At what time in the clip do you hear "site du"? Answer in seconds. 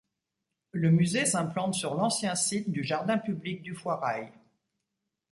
2.33-2.83